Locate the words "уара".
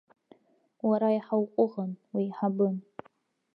0.87-1.09